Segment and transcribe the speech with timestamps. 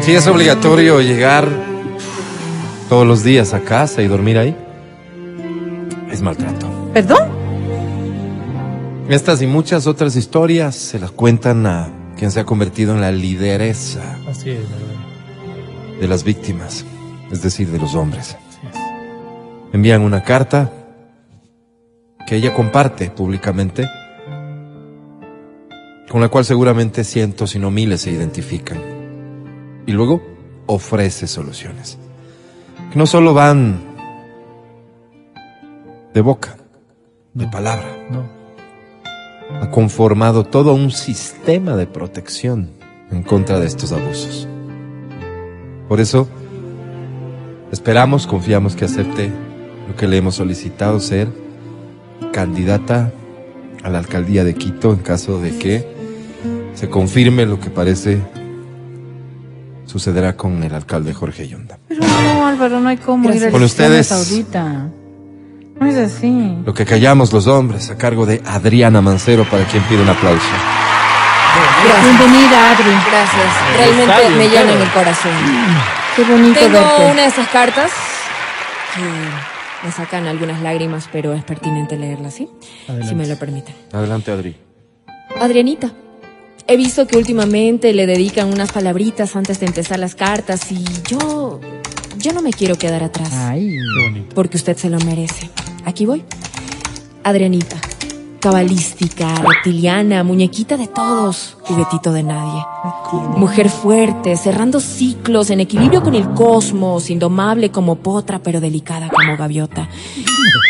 [0.00, 1.46] Si es obligatorio llegar
[2.88, 4.56] todos los días a casa y dormir ahí,
[6.10, 6.66] es maltrato.
[6.94, 7.28] ¿Perdón?
[9.10, 13.12] Estas y muchas otras historias se las cuentan a quien se ha convertido en la
[13.12, 14.64] lideresa Así es,
[16.00, 16.84] de las víctimas,
[17.30, 18.36] es decir, de los hombres.
[19.72, 20.72] Envían una carta
[22.26, 23.86] que ella comparte públicamente,
[26.08, 28.99] con la cual seguramente cientos y no miles se identifican.
[29.86, 30.22] Y luego
[30.66, 31.98] ofrece soluciones,
[32.92, 33.80] que no solo van
[36.14, 36.56] de boca,
[37.34, 37.86] de palabra.
[38.10, 38.24] No.
[39.60, 42.70] Ha conformado todo un sistema de protección
[43.10, 44.48] en contra de estos abusos.
[45.88, 46.28] Por eso,
[47.72, 49.32] esperamos, confiamos que acepte
[49.88, 51.28] lo que le hemos solicitado ser
[52.32, 53.12] candidata
[53.82, 55.84] a la alcaldía de Quito en caso de que
[56.74, 58.20] se confirme lo que parece
[59.90, 61.78] sucederá con el alcalde Jorge Yonda.
[61.88, 64.10] Pero no, Álvaro, no hay cómo ir a Con ustedes.
[64.12, 64.88] ahorita.
[65.80, 66.56] No es así.
[66.64, 70.46] Lo que callamos los hombres a cargo de Adriana Mancero para quien pide un aplauso.
[72.04, 72.90] Bienvenida, Adri.
[73.10, 73.52] Gracias.
[73.76, 75.32] Realmente me llenan el corazón.
[76.14, 77.10] Qué bonito Tengo verte.
[77.12, 77.90] una de esas cartas
[78.94, 82.48] que me sacan algunas lágrimas, pero es pertinente leerlas, ¿sí?
[83.08, 83.74] Si me lo permiten.
[83.92, 84.56] Adelante, Adri.
[85.40, 85.90] Adrianita,
[86.70, 91.60] he visto que últimamente le dedican unas palabritas antes de empezar las cartas y yo,
[92.16, 93.32] yo no me quiero quedar atrás.
[93.32, 93.70] Ay.
[93.70, 94.34] Qué bonito.
[94.36, 95.50] Porque usted se lo merece.
[95.84, 96.22] Aquí voy.
[97.24, 97.76] Adrianita,
[98.38, 102.64] cabalística, reptiliana, muñequita de todos, juguetito de nadie.
[103.36, 109.36] Mujer fuerte, cerrando ciclos, en equilibrio con el cosmos, indomable como potra, pero delicada como
[109.36, 109.88] gaviota.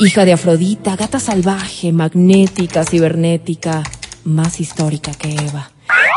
[0.00, 3.82] Hija de Afrodita, gata salvaje, magnética, cibernética,
[4.24, 5.70] más histórica que Eva.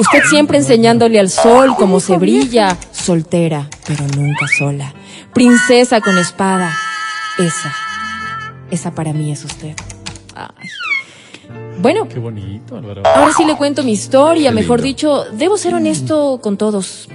[0.00, 4.92] Usted siempre enseñándole al sol cómo se brilla, soltera, pero nunca sola.
[5.34, 6.72] Princesa con espada.
[7.38, 7.74] Esa,
[8.70, 9.74] esa para mí es usted.
[10.34, 10.68] Ay.
[11.78, 13.02] Bueno, Qué bonito, Álvaro.
[13.06, 14.86] Ahora sí le cuento mi historia, Qué mejor lindo.
[14.88, 17.08] dicho, debo ser honesto con todos.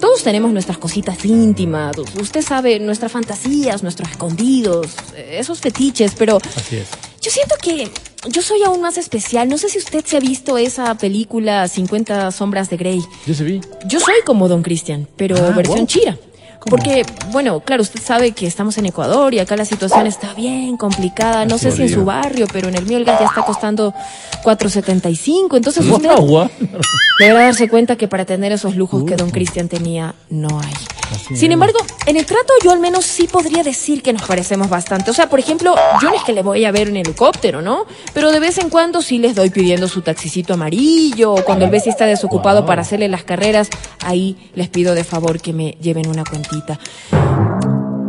[0.00, 6.76] Todos tenemos nuestras cositas íntimas, usted sabe, nuestras fantasías, nuestros escondidos, esos fetiches, pero Así
[6.76, 6.88] es.
[7.20, 7.90] yo siento que
[8.30, 9.48] yo soy aún más especial.
[9.48, 13.00] No sé si usted se ha visto esa película 50 sombras de Grey.
[13.26, 13.60] Yo se vi.
[13.86, 15.86] Yo soy como Don Cristian, pero Ah, versión wow.
[15.86, 16.18] chira.
[16.68, 20.76] Porque, bueno, claro, usted sabe que estamos en Ecuador y acá la situación está bien
[20.76, 21.44] complicada.
[21.44, 23.94] No sé si en su barrio, pero en el mío el gas ya está costando
[24.42, 25.56] 4.75.
[25.56, 26.10] Entonces usted
[27.20, 30.72] deberá darse cuenta que para tener esos lujos que Don Cristian tenía, no hay.
[31.34, 35.10] Sin embargo, en el trato yo al menos sí podría decir que nos parecemos bastante.
[35.10, 37.84] O sea, por ejemplo, yo no es que le voy a ver en helicóptero, ¿no?
[38.12, 41.70] Pero de vez en cuando sí les doy pidiendo su taxicito amarillo, o cuando el
[41.70, 43.68] Bessie está desocupado para hacerle las carreras,
[44.04, 46.55] ahí les pido de favor que me lleven una cuentita.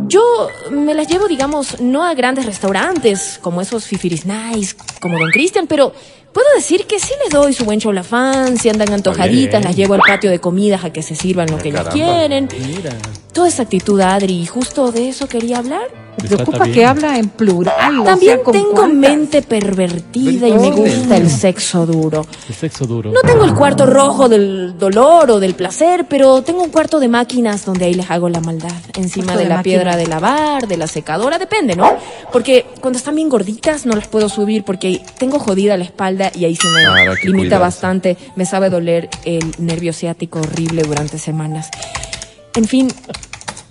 [0.08, 5.30] Yo me las llevo, digamos, no a grandes restaurantes, como esos fifiris nice, como Don
[5.30, 5.92] Cristian, pero
[6.32, 10.00] puedo decir que sí les doy su buen cholafán, si andan antojaditas, las llevo al
[10.00, 12.48] patio de comidas a que se sirvan lo que ellos quieren.
[12.66, 12.96] Mira.
[13.32, 15.82] Toda esa actitud, Adri, y justo de eso quería hablar.
[16.20, 18.00] Me preocupa que habla en plural.
[18.00, 18.96] o También sea, ¿con tengo cuántas?
[18.98, 22.26] mente pervertida y me gusta el sexo duro.
[22.48, 23.12] El sexo duro.
[23.12, 27.06] No tengo el cuarto rojo del dolor o del placer, pero tengo un cuarto de
[27.06, 28.72] máquinas donde ahí les hago la maldad.
[28.96, 29.62] Encima de, de la máquinas.
[29.62, 31.88] piedra de lavar, de la secadora, depende, ¿no?
[32.32, 36.46] Porque cuando están bien gorditas no las puedo subir porque tengo jodida la espalda y
[36.46, 36.82] ahí se me
[37.22, 38.16] que limita bastante.
[38.34, 41.70] Me sabe doler el nervio ciático horrible durante semanas.
[42.56, 42.88] En fin,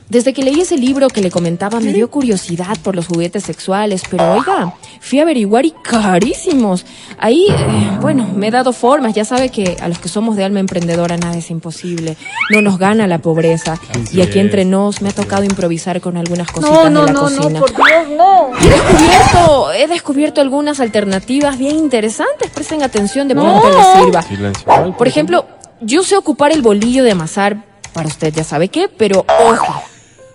[0.10, 4.04] desde que leí ese libro que le comentaba, me dio curiosidad por los juguetes sexuales,
[4.10, 6.86] pero oiga, fui a averiguar y carísimos.
[7.20, 9.14] Ahí, eh, bueno, me he dado formas.
[9.14, 12.16] Ya sabe que a los que somos de alma emprendedora nada es imposible.
[12.52, 13.74] No nos gana la pobreza.
[13.90, 14.46] Así y aquí es.
[14.46, 17.50] entre nos me ha tocado improvisar con algunas cositas No, no, de la no, cocina.
[17.50, 18.50] no, por Dios, no.
[18.62, 22.50] Y he descubierto, he descubierto algunas alternativas bien interesantes.
[22.52, 24.22] Presten atención de pronto les sirva.
[24.22, 24.96] Silencio.
[24.98, 25.46] Por ejemplo,
[25.82, 27.58] yo sé ocupar el bolillo de amasar
[27.94, 29.82] para usted, ya sabe qué, pero ojo,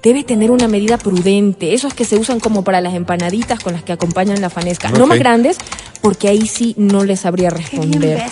[0.02, 1.74] debe tener una medida prudente.
[1.74, 4.90] Esos que se usan como para las empanaditas con las que acompañan la fanesca.
[4.90, 5.58] No más grandes,
[6.00, 8.24] porque ahí sí no les sabría responder.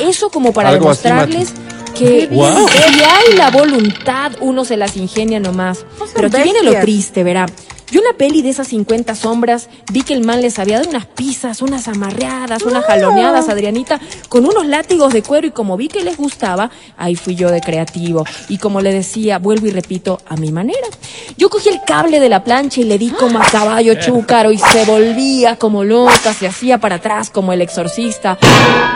[0.00, 1.52] Eso como para Algo demostrarles
[1.98, 5.84] que si hay la voluntad, uno se las ingenia nomás.
[5.98, 7.46] No Pero aquí viene lo triste, verá.
[7.90, 10.90] Yo en la peli de esas 50 sombras vi que el man les había dado
[10.90, 15.88] unas pizzas, unas amarreadas, unas jaloneadas, Adrianita, con unos látigos de cuero y como vi
[15.88, 18.24] que les gustaba, ahí fui yo de creativo.
[18.48, 20.88] Y como le decía, vuelvo y repito, a mi manera.
[21.36, 24.58] Yo cogí el cable de la plancha y le di como a caballo chúcaro y
[24.58, 28.36] se volvía como loca, se hacía para atrás como el exorcista.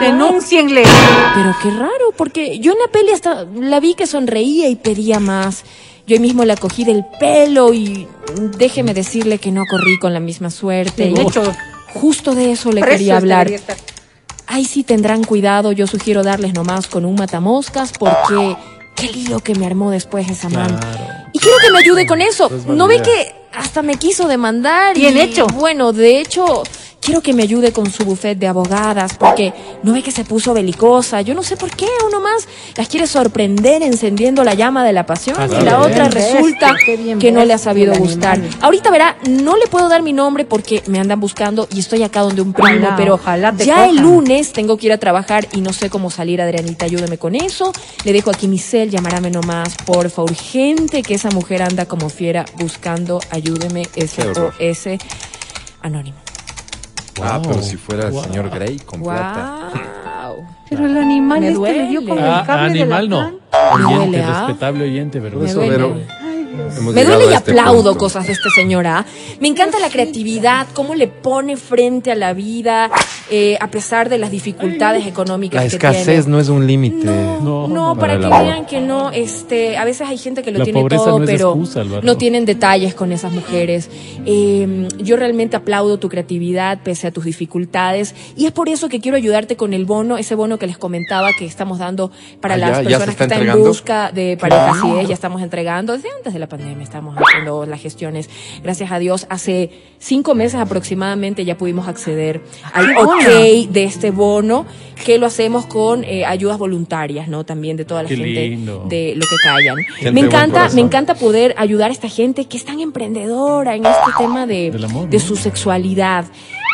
[0.01, 0.83] Denúncienle.
[1.35, 5.19] Pero qué raro, porque yo en la peli hasta la vi que sonreía y pedía
[5.19, 5.63] más.
[6.11, 8.05] Yo mismo la cogí del pelo y
[8.57, 11.05] déjeme decirle que no corrí con la misma suerte.
[11.05, 11.41] Bien Y hecho.
[11.93, 13.49] Justo de eso le quería hablar.
[14.45, 18.57] Ahí sí tendrán cuidado, yo sugiero darles nomás con un matamoscas porque
[18.97, 20.77] qué lío que me armó después esa mano.
[21.31, 22.51] Y quiero que me ayude con eso.
[22.67, 24.93] ¿No ve que hasta me quiso demandar?
[24.95, 25.47] Bien y, hecho.
[25.47, 26.63] Bueno, de hecho,
[27.01, 29.53] quiero que me ayude con su buffet de abogadas porque
[29.83, 31.21] no ve que se puso belicosa.
[31.21, 35.05] Yo no sé por qué uno más las quiere sorprender encendiendo la llama de la
[35.05, 38.35] pasión Ah, y la otra resulta bien que no le ha sabido gustar.
[38.35, 38.57] animal.
[38.61, 42.21] Ahorita verá, no le puedo dar mi nombre porque me andan buscando y estoy acá
[42.21, 45.47] donde un primo, Ojalá, pero ojalá te ya el lunes tengo que ir a trabajar
[45.53, 47.71] y no sé cómo salir, Adrianita, ayúdeme con eso.
[48.05, 52.45] Le dejo aquí mi cel, llamarame nomás, porfa, urgente, que esa mujer anda como fiera
[52.59, 54.99] buscando, ayúdeme, SOS
[55.81, 56.17] Anónimo.
[57.21, 58.23] Ah, pero si fuera el Wow.
[58.23, 59.69] señor Grey con plata.
[60.27, 60.45] Wow.
[60.69, 62.07] Pero el animal Me este le dio duele.
[62.15, 63.39] con el Ah, cable animal de la no.
[63.97, 64.45] Oyente, ¿ah?
[64.47, 65.43] respetable oyente, ¿verdad?
[65.45, 66.07] Eso, duele.
[66.77, 67.97] Hemos Me duele y este aplaudo punto.
[67.97, 69.05] cosas de este señor, ¿ah?
[69.39, 72.89] Me encanta la creatividad, cómo le pone frente a la vida,
[73.29, 76.23] eh, a pesar de las dificultades económicas La que escasez tiene.
[76.29, 77.05] no es un límite.
[77.05, 80.59] No, No, no, para que vean que no, este, a veces hay gente que lo
[80.59, 83.89] La tiene todo, no pero excusa, no tienen detalles con esas mujeres.
[84.25, 88.99] Eh, yo realmente aplaudo tu creatividad pese a tus dificultades y es por eso que
[88.99, 92.11] quiero ayudarte con el bono, ese bono que les comentaba que estamos dando
[92.41, 94.73] para Ah, las ya- ya se personas está que están en busca de pareja.
[94.81, 98.29] Sí, es, ya estamos entregando desde antes de la pandemia, estamos haciendo las gestiones.
[98.61, 102.41] Gracias a Dios, hace cinco meses aproximadamente ya pudimos acceder
[102.73, 104.65] al qué ok de este bono
[105.05, 107.43] que lo hacemos con eh, ayudas voluntarias, ¿no?
[107.45, 108.85] También de toda la Qué gente lindo.
[108.89, 109.77] de lo que callan.
[109.95, 113.85] Gente me encanta, me encanta poder ayudar a esta gente que es tan emprendedora en
[113.85, 115.23] este tema de, amor, de ¿no?
[115.23, 116.25] su sexualidad.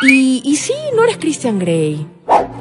[0.08, 2.06] Y, y sí, no eres Christian Grey.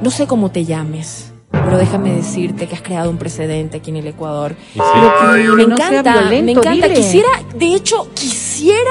[0.01, 1.33] No sé cómo te llames.
[1.67, 4.55] Pero déjame decirte que has creado un precedente aquí en el Ecuador.
[4.73, 4.79] Sí.
[4.79, 6.87] Que me no encanta, violento, me encanta.
[6.87, 6.93] dile.
[6.93, 8.89] Quisiera, de hecho, quisiera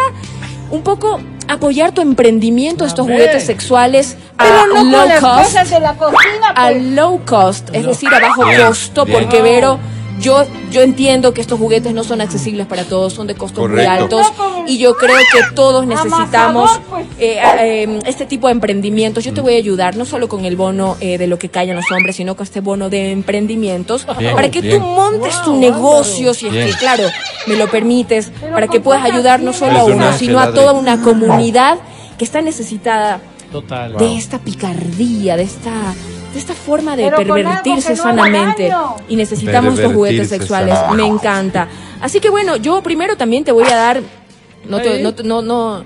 [0.70, 1.18] un poco
[1.48, 3.16] apoyar tu emprendimiento de estos ver.
[3.16, 6.48] juguetes sexuales a Pero no con low las cost cosas de la cocina.
[6.54, 6.82] a pues.
[6.84, 9.20] low cost, es decir, a bajo costo, bien.
[9.20, 9.78] porque Vero,
[10.20, 13.84] yo, yo entiendo que estos juguetes no son accesibles para todos, son de costos muy
[13.84, 14.26] altos
[14.66, 17.06] y yo creo que todos necesitamos pues.
[17.18, 19.24] eh, eh, este tipo de emprendimientos.
[19.24, 21.76] Yo te voy a ayudar no solo con el bono eh, de lo que callan
[21.76, 24.80] los hombres, sino con este bono de emprendimientos Bien, para que bien.
[24.80, 26.66] tú montes tu negocio, si es Bien.
[26.68, 27.04] que, claro,
[27.46, 31.02] me lo permites, para que puedas ayudar no solo a uno, sino a toda una
[31.02, 31.78] comunidad
[32.18, 33.20] que está necesitada
[33.52, 33.96] Total.
[33.96, 35.70] de esta picardía, de esta,
[36.36, 38.70] de esta forma de Pero pervertirse no sanamente.
[39.08, 40.76] Y necesitamos estos juguetes sexuales.
[40.94, 41.68] Me encanta.
[42.00, 44.02] Así que bueno, yo primero también te voy a dar.
[44.68, 45.84] No te, no, no, no,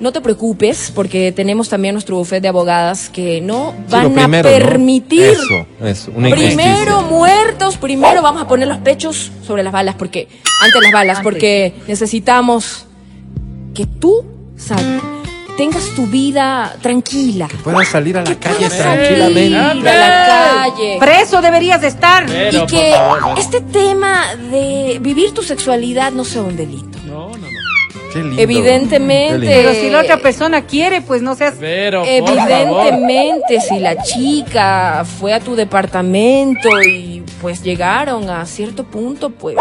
[0.00, 4.48] no te preocupes, porque tenemos también nuestro buffet de abogadas que no Sí, van primero,
[4.48, 4.58] a ¿no?
[4.58, 5.22] permitir.
[5.22, 10.28] Eso, eso, una Primero muertos, primero vamos a poner los pechos sobre las balas, porque
[10.62, 12.84] ante las balas, porque necesitamos
[13.74, 14.24] que tú
[14.56, 15.00] sal-
[15.56, 17.48] tengas tu vida tranquila.
[17.64, 19.56] Puedas salir a la calle tranquilamente.
[19.58, 20.96] a la calle.
[20.98, 22.26] Preso deberías de estar.
[22.26, 26.98] Pero, y que favor, este tema de vivir tu sexualidad no sea un delito.
[27.06, 27.46] No, no, no.
[28.12, 28.42] Qué lindo.
[28.42, 29.46] Evidentemente.
[29.46, 29.70] Qué lindo.
[29.70, 31.54] Pero si la otra persona quiere, pues no seas.
[31.58, 32.04] Pero.
[32.04, 39.56] Evidentemente, si la chica fue a tu departamento y pues llegaron a cierto punto, pues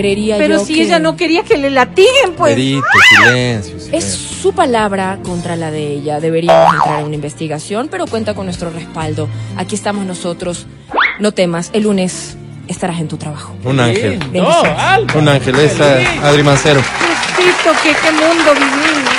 [0.00, 2.54] creería Pero yo si que ella no quería que le latiguen, pues.
[2.54, 2.82] Perito,
[3.26, 6.20] silencio, es su palabra contra la de ella.
[6.20, 9.28] Deberíamos entrar en una investigación, pero cuenta con nuestro respaldo.
[9.56, 10.66] Aquí estamos nosotros.
[11.18, 13.54] No temas, el lunes estarás en tu trabajo.
[13.64, 14.18] Un ángel.
[14.32, 15.14] No, Alba.
[15.16, 16.80] Un ángel, es eh, Adri Mancero.
[17.82, 19.12] Que qué mundo vivimos.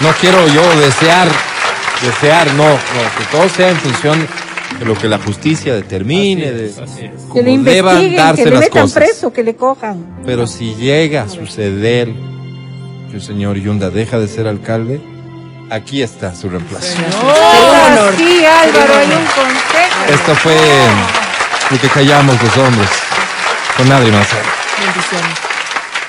[0.00, 1.26] No quiero yo desear,
[2.02, 2.78] desear, no, no,
[3.18, 4.28] que todo sea en función
[4.78, 7.12] de lo que la justicia determine, de Así es.
[7.32, 9.02] Que le deban investiguen, darse que le las metan cosas.
[9.02, 10.06] preso, que le cojan.
[10.24, 12.08] Pero si llega a suceder
[13.10, 15.00] que el señor Yunda deja de ser alcalde,
[15.70, 16.86] aquí está su reemplazo.
[16.86, 20.12] Sí, Álvaro, hay un consejo.
[20.12, 20.56] Esto fue
[21.70, 22.88] lo que callamos los hombres
[23.76, 24.42] con Adri Mancero.
[24.78, 25.38] Bendiciones.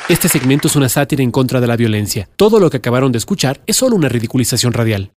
[0.10, 2.28] Este segmento es una sátira en contra de la violencia.
[2.36, 5.10] Todo lo que acabaron de escuchar es solo una ridiculización radial.